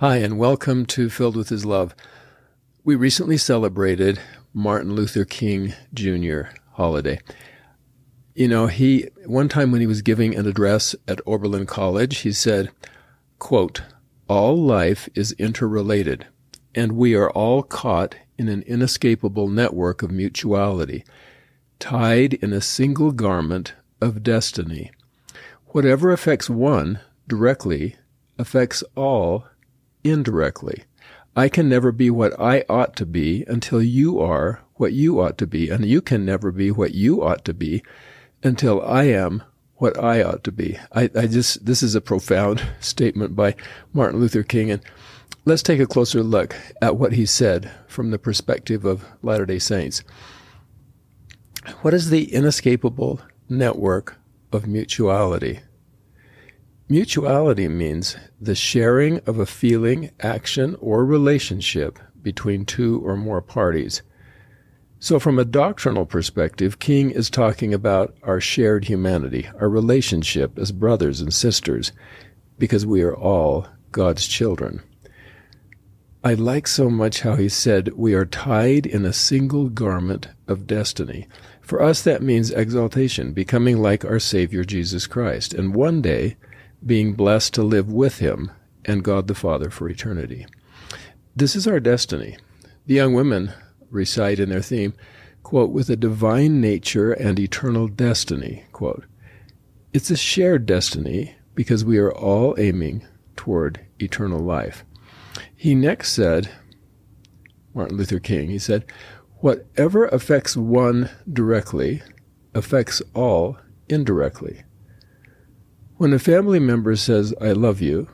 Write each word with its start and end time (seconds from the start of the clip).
Hi, 0.00 0.16
and 0.16 0.38
welcome 0.38 0.86
to 0.86 1.10
Filled 1.10 1.36
with 1.36 1.50
His 1.50 1.66
Love. 1.66 1.94
We 2.84 2.94
recently 2.94 3.36
celebrated 3.36 4.18
Martin 4.54 4.94
Luther 4.94 5.26
King 5.26 5.74
Jr. 5.92 6.44
holiday. 6.72 7.20
You 8.34 8.48
know, 8.48 8.66
he, 8.66 9.10
one 9.26 9.50
time 9.50 9.70
when 9.70 9.82
he 9.82 9.86
was 9.86 10.00
giving 10.00 10.34
an 10.34 10.46
address 10.46 10.96
at 11.06 11.20
Oberlin 11.26 11.66
College, 11.66 12.20
he 12.20 12.32
said, 12.32 12.70
quote, 13.38 13.82
all 14.26 14.56
life 14.56 15.06
is 15.14 15.32
interrelated, 15.32 16.26
and 16.74 16.92
we 16.92 17.14
are 17.14 17.30
all 17.32 17.62
caught 17.62 18.14
in 18.38 18.48
an 18.48 18.62
inescapable 18.62 19.48
network 19.48 20.02
of 20.02 20.10
mutuality, 20.10 21.04
tied 21.78 22.32
in 22.32 22.54
a 22.54 22.62
single 22.62 23.12
garment 23.12 23.74
of 24.00 24.22
destiny. 24.22 24.92
Whatever 25.66 26.10
affects 26.10 26.48
one 26.48 27.00
directly 27.28 27.96
affects 28.38 28.82
all 28.96 29.44
indirectly. 30.04 30.84
I 31.36 31.48
can 31.48 31.68
never 31.68 31.92
be 31.92 32.10
what 32.10 32.38
I 32.40 32.64
ought 32.68 32.96
to 32.96 33.06
be 33.06 33.44
until 33.46 33.82
you 33.82 34.18
are 34.20 34.60
what 34.74 34.92
you 34.92 35.20
ought 35.20 35.38
to 35.38 35.46
be, 35.46 35.68
and 35.68 35.84
you 35.84 36.00
can 36.00 36.24
never 36.24 36.50
be 36.50 36.70
what 36.70 36.94
you 36.94 37.22
ought 37.22 37.44
to 37.44 37.54
be 37.54 37.82
until 38.42 38.82
I 38.82 39.04
am 39.04 39.42
what 39.76 39.98
I 40.02 40.22
ought 40.22 40.42
to 40.44 40.52
be. 40.52 40.78
I, 40.92 41.10
I 41.14 41.26
just, 41.26 41.64
this 41.64 41.82
is 41.82 41.94
a 41.94 42.00
profound 42.00 42.66
statement 42.80 43.36
by 43.36 43.54
Martin 43.92 44.20
Luther 44.20 44.42
King, 44.42 44.70
and 44.70 44.82
let's 45.44 45.62
take 45.62 45.80
a 45.80 45.86
closer 45.86 46.22
look 46.22 46.56
at 46.82 46.96
what 46.96 47.12
he 47.12 47.26
said 47.26 47.70
from 47.86 48.10
the 48.10 48.18
perspective 48.18 48.84
of 48.84 49.04
Latter 49.22 49.46
day 49.46 49.58
Saints. 49.58 50.02
What 51.82 51.94
is 51.94 52.10
the 52.10 52.32
inescapable 52.32 53.20
network 53.48 54.16
of 54.52 54.66
mutuality? 54.66 55.60
Mutuality 56.90 57.68
means 57.68 58.16
the 58.40 58.56
sharing 58.56 59.20
of 59.20 59.38
a 59.38 59.46
feeling, 59.46 60.10
action, 60.18 60.76
or 60.80 61.04
relationship 61.04 62.00
between 62.20 62.64
two 62.64 63.00
or 63.06 63.16
more 63.16 63.40
parties. 63.40 64.02
So, 64.98 65.20
from 65.20 65.38
a 65.38 65.44
doctrinal 65.44 66.04
perspective, 66.04 66.80
King 66.80 67.12
is 67.12 67.30
talking 67.30 67.72
about 67.72 68.16
our 68.24 68.40
shared 68.40 68.86
humanity, 68.86 69.48
our 69.60 69.68
relationship 69.68 70.58
as 70.58 70.72
brothers 70.72 71.20
and 71.20 71.32
sisters, 71.32 71.92
because 72.58 72.84
we 72.84 73.02
are 73.02 73.14
all 73.16 73.68
God's 73.92 74.26
children. 74.26 74.82
I 76.24 76.34
like 76.34 76.66
so 76.66 76.90
much 76.90 77.20
how 77.20 77.36
he 77.36 77.48
said, 77.48 77.92
We 77.92 78.14
are 78.14 78.26
tied 78.26 78.84
in 78.84 79.04
a 79.04 79.12
single 79.12 79.68
garment 79.68 80.26
of 80.48 80.66
destiny. 80.66 81.28
For 81.60 81.80
us, 81.80 82.02
that 82.02 82.20
means 82.20 82.50
exaltation, 82.50 83.32
becoming 83.32 83.80
like 83.80 84.04
our 84.04 84.18
Savior 84.18 84.64
Jesus 84.64 85.06
Christ. 85.06 85.54
And 85.54 85.72
one 85.72 86.02
day, 86.02 86.36
being 86.84 87.14
blessed 87.14 87.54
to 87.54 87.62
live 87.62 87.90
with 87.92 88.18
Him 88.18 88.50
and 88.84 89.04
God 89.04 89.26
the 89.26 89.34
Father 89.34 89.70
for 89.70 89.88
eternity. 89.88 90.46
This 91.36 91.54
is 91.54 91.66
our 91.66 91.80
destiny. 91.80 92.36
The 92.86 92.94
young 92.94 93.14
women 93.14 93.52
recite 93.90 94.40
in 94.40 94.48
their 94.50 94.62
theme, 94.62 94.94
quote, 95.42 95.70
with 95.70 95.90
a 95.90 95.96
divine 95.96 96.60
nature 96.60 97.12
and 97.12 97.38
eternal 97.38 97.88
destiny, 97.88 98.64
quote. 98.72 99.04
It's 99.92 100.10
a 100.10 100.16
shared 100.16 100.66
destiny 100.66 101.36
because 101.54 101.84
we 101.84 101.98
are 101.98 102.12
all 102.12 102.54
aiming 102.58 103.06
toward 103.36 103.84
eternal 103.98 104.40
life. 104.40 104.84
He 105.54 105.74
next 105.74 106.12
said, 106.12 106.50
Martin 107.74 107.96
Luther 107.96 108.18
King, 108.18 108.48
he 108.48 108.58
said, 108.58 108.84
whatever 109.38 110.06
affects 110.06 110.56
one 110.56 111.10
directly 111.32 112.02
affects 112.54 113.02
all 113.14 113.58
indirectly. 113.88 114.62
When 116.00 116.14
a 116.14 116.18
family 116.18 116.58
member 116.58 116.96
says, 116.96 117.34
I 117.42 117.52
love 117.52 117.82
you, 117.82 118.08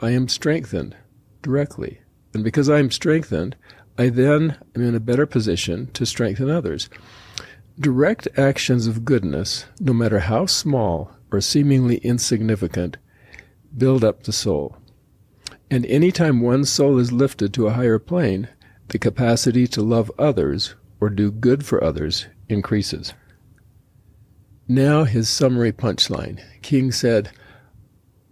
I 0.00 0.10
am 0.10 0.28
strengthened 0.28 0.94
directly. 1.40 2.02
And 2.34 2.44
because 2.44 2.68
I 2.68 2.78
am 2.78 2.90
strengthened, 2.90 3.56
I 3.96 4.10
then 4.10 4.58
am 4.74 4.82
in 4.82 4.94
a 4.94 5.00
better 5.00 5.24
position 5.24 5.90
to 5.94 6.04
strengthen 6.04 6.50
others. 6.50 6.90
Direct 7.80 8.28
actions 8.36 8.86
of 8.86 9.06
goodness, 9.06 9.64
no 9.80 9.94
matter 9.94 10.18
how 10.18 10.44
small 10.44 11.10
or 11.32 11.40
seemingly 11.40 11.96
insignificant, 12.04 12.98
build 13.74 14.04
up 14.04 14.24
the 14.24 14.32
soul. 14.34 14.76
And 15.70 15.86
any 15.86 16.12
time 16.12 16.42
one 16.42 16.66
soul 16.66 16.98
is 16.98 17.12
lifted 17.12 17.54
to 17.54 17.66
a 17.66 17.72
higher 17.72 17.98
plane, 17.98 18.50
the 18.88 18.98
capacity 18.98 19.66
to 19.68 19.80
love 19.80 20.12
others 20.18 20.74
or 21.00 21.08
do 21.08 21.30
good 21.30 21.64
for 21.64 21.82
others 21.82 22.26
increases. 22.50 23.14
Now 24.68 25.04
his 25.04 25.28
summary 25.28 25.72
punchline. 25.72 26.40
King 26.60 26.90
said, 26.90 27.30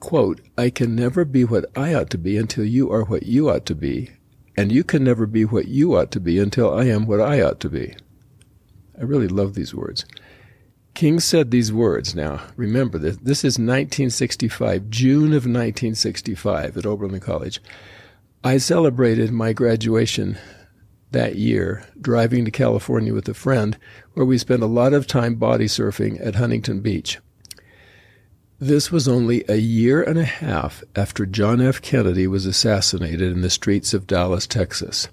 quote, 0.01 0.41
I 0.59 0.69
can 0.69 0.97
never 0.97 1.25
be 1.25 1.45
what 1.45 1.67
I 1.77 1.95
ought 1.95 2.11
to 2.11 2.19
be 2.19 2.37
until 2.37 2.65
you 2.65 2.91
are 2.91 3.05
what 3.05 3.25
you 3.25 3.49
ought 3.49 3.65
to 3.67 3.75
be, 3.75 4.11
and 4.57 4.73
you 4.73 4.83
can 4.83 5.05
never 5.05 5.27
be 5.27 5.45
what 5.45 5.69
you 5.69 5.97
ought 5.97 6.11
to 6.11 6.21
be 6.21 6.39
until 6.39 6.75
I 6.75 6.87
am 6.87 7.07
what 7.07 7.21
I 7.21 7.41
ought 7.41 7.61
to 7.61 7.71
be. 7.71 7.95
I 8.99 9.03
really 9.03 9.29
love 9.29 9.55
these 9.55 9.75
words. 9.75 10.05
King 10.95 11.21
said 11.21 11.51
these 11.51 11.73
words. 11.73 12.15
Now, 12.15 12.41
remember 12.57 12.99
this. 12.99 13.17
This 13.17 13.39
is 13.39 13.59
1965, 13.59 14.91
June 14.91 15.27
of 15.27 15.47
1965 15.47 16.77
at 16.77 16.87
Oberlin 16.87 17.21
College. 17.21 17.61
I 18.45 18.59
celebrated 18.59 19.33
my 19.33 19.53
graduation 19.53 20.37
that 21.15 21.37
year 21.37 21.85
driving 22.01 22.45
to 22.45 22.51
California 22.51 23.15
with 23.15 23.29
a 23.29 23.35
friend 23.35 23.79
where 24.13 24.27
we 24.27 24.37
spent 24.37 24.63
a 24.63 24.67
lot 24.67 24.93
of 24.93 25.07
time 25.07 25.37
body 25.37 25.67
surfing 25.67 26.25
at 26.25 26.35
Huntington 26.35 26.81
Beach. 26.81 27.19
This 28.61 28.93
was 28.93 29.09
only 29.09 29.45
a 29.49 29.57
year 29.57 30.03
and 30.03 30.19
a 30.19 30.25
half 30.25 30.85
after 30.95 31.25
John 31.25 31.61
F. 31.61 31.81
Kennedy 31.81 32.27
was 32.27 32.47
assassinated 32.47 33.33
in 33.33 33.41
the 33.41 33.51
streets 33.51 33.95
of 33.95 34.07
Dallas, 34.07 34.47
Texas. 34.47 35.09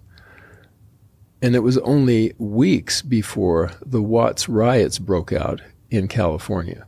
And 1.41 1.55
it 1.55 1.59
was 1.59 1.77
only 1.79 2.33
weeks 2.37 3.01
before 3.01 3.71
the 3.85 4.01
Watts 4.01 4.49
riots 4.49 4.99
broke 4.99 5.31
out 5.31 5.61
in 5.89 6.07
California. 6.07 6.85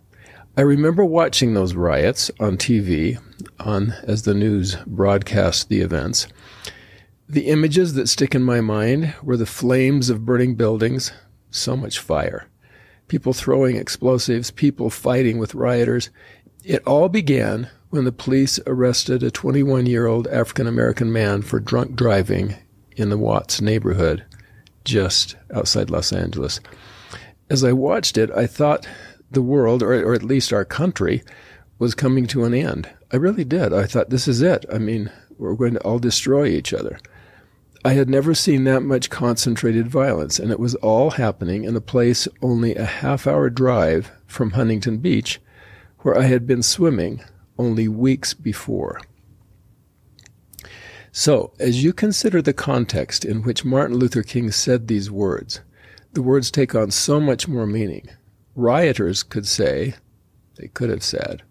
I 0.55 0.61
remember 0.61 1.03
watching 1.03 1.53
those 1.53 1.73
riots 1.73 2.29
on 2.39 2.57
TV 2.57 3.19
on 3.59 3.93
as 4.03 4.23
the 4.23 4.35
news 4.35 4.75
broadcast 4.85 5.69
the 5.69 5.81
events 5.81 6.27
the 7.33 7.47
images 7.47 7.95
that 7.95 8.07
stick 8.07 8.35
in 8.35 8.43
my 8.43 8.61
mind 8.61 9.15
were 9.23 9.37
the 9.37 9.47
flames 9.47 10.11
of 10.11 10.25
burning 10.25 10.53
buildings, 10.53 11.11
so 11.49 11.75
much 11.75 11.97
fire, 11.97 12.47
people 13.07 13.33
throwing 13.33 13.75
explosives, 13.75 14.51
people 14.51 14.91
fighting 14.91 15.39
with 15.39 15.55
rioters. 15.55 16.11
It 16.63 16.85
all 16.85 17.09
began 17.09 17.69
when 17.89 18.05
the 18.05 18.11
police 18.11 18.59
arrested 18.67 19.23
a 19.23 19.31
21 19.31 19.87
year 19.87 20.05
old 20.05 20.27
African 20.27 20.67
American 20.67 21.11
man 21.11 21.41
for 21.41 21.59
drunk 21.59 21.95
driving 21.95 22.55
in 22.95 23.09
the 23.09 23.17
Watts 23.17 23.61
neighborhood 23.61 24.23
just 24.85 25.35
outside 25.53 25.89
Los 25.89 26.13
Angeles. 26.13 26.59
As 27.49 27.63
I 27.63 27.73
watched 27.73 28.15
it, 28.15 28.29
I 28.31 28.45
thought 28.45 28.87
the 29.31 29.41
world, 29.41 29.81
or, 29.81 29.93
or 30.03 30.13
at 30.13 30.21
least 30.21 30.53
our 30.53 30.65
country, 30.65 31.23
was 31.79 31.95
coming 31.95 32.27
to 32.27 32.43
an 32.43 32.53
end. 32.53 32.89
I 33.11 33.15
really 33.15 33.43
did. 33.43 33.73
I 33.73 33.85
thought, 33.85 34.11
this 34.11 34.27
is 34.27 34.43
it. 34.43 34.65
I 34.71 34.77
mean, 34.77 35.11
we're 35.39 35.55
going 35.55 35.73
to 35.73 35.81
all 35.81 35.99
destroy 35.99 36.45
each 36.47 36.73
other. 36.73 36.99
I 37.85 37.93
had 37.93 38.09
never 38.09 38.33
seen 38.33 38.63
that 38.63 38.81
much 38.81 39.09
concentrated 39.09 39.89
violence, 39.89 40.39
and 40.39 40.51
it 40.51 40.59
was 40.59 40.75
all 40.75 41.11
happening 41.11 41.65
in 41.65 41.75
a 41.75 41.81
place 41.81 42.29
only 42.41 42.75
a 42.75 42.85
half 42.85 43.27
hour 43.27 43.49
drive 43.49 44.09
from 44.25 44.51
Huntington 44.51 44.99
Beach, 44.99 45.41
where 45.99 46.17
I 46.17 46.23
had 46.23 46.47
been 46.47 46.63
swimming 46.63 47.21
only 47.57 47.89
weeks 47.89 48.33
before. 48.33 49.01
So, 51.11 51.51
as 51.59 51.83
you 51.83 51.91
consider 51.91 52.41
the 52.41 52.53
context 52.53 53.25
in 53.25 53.43
which 53.43 53.65
Martin 53.65 53.97
Luther 53.97 54.23
King 54.23 54.49
said 54.51 54.87
these 54.87 55.11
words, 55.11 55.59
the 56.13 56.23
words 56.23 56.51
take 56.51 56.73
on 56.73 56.89
so 56.89 57.19
much 57.19 57.49
more 57.49 57.67
meaning. 57.67 58.07
Rioters 58.55 59.23
could 59.23 59.45
say, 59.45 59.95
they 60.55 60.69
could 60.69 60.89
have 60.89 61.03
said, 61.03 61.43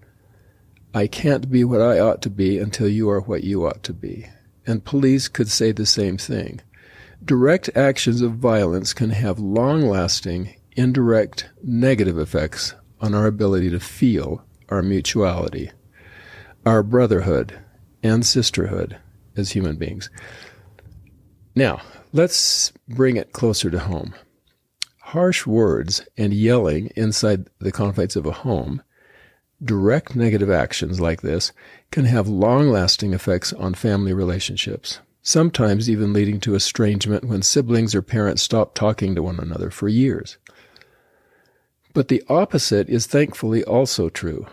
I 0.95 1.09
can't 1.09 1.51
be 1.51 1.63
what 1.63 1.83
I 1.83 1.99
ought 1.99 2.23
to 2.23 2.31
be 2.31 2.59
until 2.59 2.89
you 2.89 3.11
are 3.11 3.21
what 3.21 3.45
you 3.45 3.67
ought 3.67 3.83
to 3.83 3.93
be 3.93 4.29
and 4.67 4.85
police 4.85 5.29
could 5.29 5.49
say 5.49 5.73
the 5.73 5.87
same 5.87 6.17
thing. 6.17 6.61
Direct 7.25 7.71
actions 7.77 8.21
of 8.21 8.35
violence 8.35 8.93
can 8.93 9.11
have 9.11 9.39
long 9.39 9.83
lasting, 9.83 10.57
indirect, 10.73 11.49
negative 11.63 12.19
effects 12.19 12.75
on 13.01 13.15
our 13.15 13.27
ability 13.27 13.71
to 13.71 13.81
feel 13.81 14.45
our 14.69 14.83
mutuality, 14.83 15.71
our 16.65 16.83
brotherhood 16.83 17.59
and 18.03 18.25
sisterhood 18.27 18.99
as 19.37 19.53
human 19.53 19.77
beings. 19.77 20.11
Now, 21.55 21.83
let's 22.13 22.73
bring 22.89 23.17
it 23.17 23.33
closer 23.33 23.71
to 23.71 23.79
home. 23.79 24.15
Harsh 25.01 25.47
words 25.47 26.07
and 26.17 26.33
yelling 26.33 26.91
inside 26.97 27.49
the 27.59 27.73
confines 27.73 28.17
of 28.17 28.27
a 28.27 28.33
home 28.33 28.83
direct 29.65 30.17
negative 30.17 30.51
actions 30.51 31.01
like 31.01 31.23
this 31.23 31.53
can 31.91 32.05
have 32.05 32.29
long 32.29 32.69
lasting 32.69 33.13
effects 33.13 33.53
on 33.53 33.75
family 33.75 34.13
relationships, 34.13 35.01
sometimes 35.23 35.89
even 35.89 36.13
leading 36.13 36.41
to 36.41 36.55
estrangement 36.55 37.25
when 37.25 37.43
siblings 37.43 37.95
or 37.95 38.03
parents 38.03 38.43
stop 38.43 38.75
talking 38.75 39.15
to 39.15 39.23
one 39.23 39.39
another 39.39 39.71
for 39.71 39.89
years. 39.89 40.39
But 41.95 42.09
the 42.09 42.23
opposite 42.29 42.89
is 42.89 43.07
thankfully 43.07 43.63
also 43.65 44.09
true. 44.09 44.47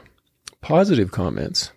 Positive 0.61 1.11
comments, 1.11 1.71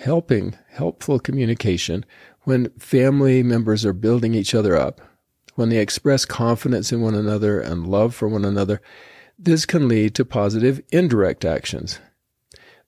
helping, 0.00 0.56
helpful 0.70 1.18
communication, 1.18 2.04
when 2.42 2.70
family 2.78 3.42
members 3.42 3.84
are 3.84 3.92
building 3.92 4.34
each 4.34 4.54
other 4.54 4.76
up, 4.76 5.00
when 5.56 5.70
they 5.70 5.78
express 5.78 6.24
confidence 6.24 6.92
in 6.92 7.00
one 7.00 7.16
another 7.16 7.60
and 7.60 7.88
love 7.88 8.14
for 8.14 8.28
one 8.28 8.44
another, 8.44 8.80
this 9.36 9.66
can 9.66 9.88
lead 9.88 10.14
to 10.14 10.24
positive 10.24 10.80
indirect 10.90 11.44
actions. 11.44 11.98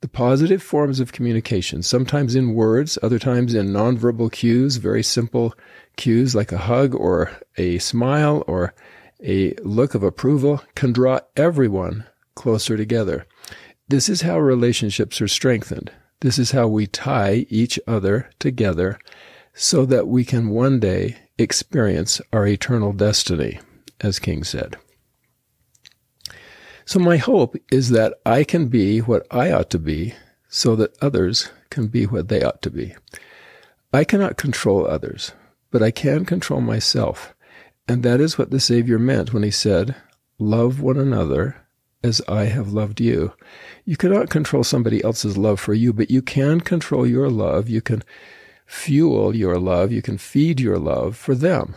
The 0.01 0.09
positive 0.09 0.63
forms 0.63 0.99
of 0.99 1.13
communication, 1.13 1.83
sometimes 1.83 2.35
in 2.35 2.55
words, 2.55 2.99
other 3.03 3.19
times 3.19 3.55
in 3.55 3.69
nonverbal 3.69 4.33
cues, 4.33 4.77
very 4.77 5.03
simple 5.03 5.55
cues 5.97 6.35
like 6.35 6.53
a 6.53 6.59
hug 6.59 6.95
or 6.95 7.31
a 7.59 7.79
smile 7.79 8.43
or 8.47 8.73
a 9.23 9.53
look 9.63 9.95
of 9.95 10.03
approval, 10.03 10.63
can 10.75 10.93
draw 10.93 11.21
everyone 11.37 12.07
closer 12.35 12.79
together. 12.79 13.27
This 13.89 14.09
is 14.09 14.23
how 14.23 14.39
relationships 14.39 15.21
are 15.21 15.29
strengthened. 15.29 15.93
This 16.21 16.39
is 16.39 16.53
how 16.53 16.67
we 16.67 16.87
tie 16.87 17.45
each 17.51 17.79
other 17.87 18.31
together 18.39 18.99
so 19.53 19.85
that 19.85 20.09
we 20.09 20.25
can 20.25 20.49
one 20.49 20.81
day 20.81 21.19
experience 21.37 22.23
our 22.33 22.47
eternal 22.47 22.95
destiny, 22.95 23.61
as 24.01 24.19
King 24.19 24.45
said. 24.45 24.79
So 26.91 26.99
my 26.99 27.19
hope 27.19 27.55
is 27.71 27.91
that 27.91 28.15
I 28.27 28.43
can 28.43 28.67
be 28.67 28.99
what 28.99 29.25
I 29.31 29.53
ought 29.53 29.71
to 29.71 29.79
be 29.79 30.13
so 30.49 30.75
that 30.75 31.01
others 31.01 31.49
can 31.71 31.87
be 31.87 32.05
what 32.05 32.27
they 32.27 32.43
ought 32.43 32.63
to 32.63 32.71
be. 32.71 32.97
I 33.93 34.03
cannot 34.03 34.37
control 34.37 34.89
others, 34.89 35.31
but 35.71 35.85
I 35.85 35.93
can 35.93 36.25
control 36.25 36.61
myself. 36.61 37.33
And 37.87 38.03
that 38.03 38.21
is 38.21 38.37
what 38.37 38.51
the 38.51 38.59
Savior 38.59 38.99
meant 38.99 39.33
when 39.33 39.45
he 39.45 39.53
said, 39.53 39.95
Love 40.41 40.81
one 40.81 40.97
another 40.97 41.65
as 42.03 42.21
I 42.27 42.47
have 42.47 42.73
loved 42.73 43.01
you. 43.01 43.35
You 43.85 43.97
cannot 43.97 44.29
control 44.29 44.65
somebody 44.65 45.01
else's 45.05 45.39
love 45.39 45.61
for 45.61 45.75
you, 45.75 45.93
but 45.93 46.11
you 46.11 46.23
can 46.23 46.61
control 46.61 47.07
your 47.07 47.31
love. 47.31 47.69
You 47.69 47.83
can 47.83 48.03
fuel 48.67 49.37
your 49.37 49.61
love. 49.61 49.93
You 49.93 50.03
can 50.03 50.19
feed 50.19 50.59
your 50.59 50.81
love 50.81 51.17
for 51.17 51.37
them. 51.37 51.77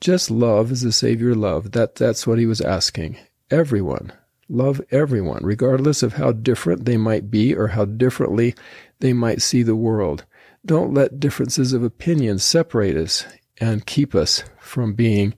Just 0.00 0.30
love 0.30 0.72
as 0.72 0.80
the 0.80 0.90
Savior 0.90 1.34
loved. 1.34 1.72
That, 1.72 1.96
that's 1.96 2.26
what 2.26 2.38
he 2.38 2.46
was 2.46 2.62
asking. 2.62 3.18
Everyone. 3.50 4.10
Love 4.52 4.82
everyone, 4.90 5.40
regardless 5.42 6.02
of 6.02 6.12
how 6.12 6.30
different 6.30 6.84
they 6.84 6.98
might 6.98 7.30
be 7.30 7.54
or 7.54 7.68
how 7.68 7.86
differently 7.86 8.54
they 9.00 9.14
might 9.14 9.40
see 9.40 9.62
the 9.62 9.74
world. 9.74 10.26
Don't 10.66 10.92
let 10.92 11.18
differences 11.18 11.72
of 11.72 11.82
opinion 11.82 12.38
separate 12.38 12.94
us 12.94 13.24
and 13.56 13.86
keep 13.86 14.14
us 14.14 14.44
from 14.60 14.92
being 14.92 15.32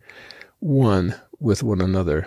one 0.58 1.14
with 1.38 1.62
one 1.62 1.80
another. 1.80 2.26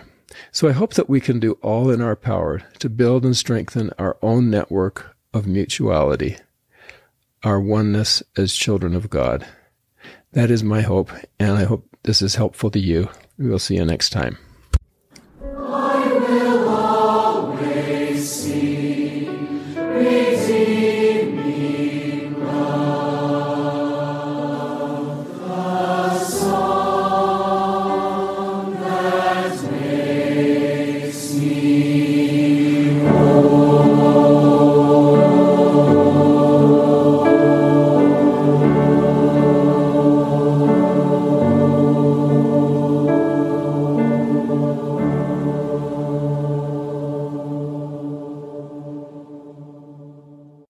So 0.50 0.66
I 0.66 0.72
hope 0.72 0.94
that 0.94 1.10
we 1.10 1.20
can 1.20 1.38
do 1.38 1.58
all 1.60 1.90
in 1.90 2.00
our 2.00 2.16
power 2.16 2.62
to 2.78 2.88
build 2.88 3.26
and 3.26 3.36
strengthen 3.36 3.90
our 3.98 4.16
own 4.22 4.48
network 4.48 5.14
of 5.34 5.46
mutuality, 5.46 6.38
our 7.42 7.60
oneness 7.60 8.22
as 8.34 8.54
children 8.54 8.94
of 8.96 9.10
God. 9.10 9.46
That 10.32 10.50
is 10.50 10.64
my 10.64 10.80
hope, 10.80 11.10
and 11.38 11.52
I 11.52 11.64
hope 11.64 11.86
this 12.04 12.22
is 12.22 12.36
helpful 12.36 12.70
to 12.70 12.78
you. 12.78 13.10
We 13.36 13.50
will 13.50 13.58
see 13.58 13.76
you 13.76 13.84
next 13.84 14.08
time. 14.08 14.38